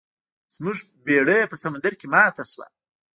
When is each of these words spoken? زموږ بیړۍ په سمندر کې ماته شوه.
زموږ 0.55 0.77
بیړۍ 1.05 1.41
په 1.49 1.55
سمندر 1.63 1.93
کې 1.99 2.07
ماته 2.13 2.43
شوه. 2.51 2.65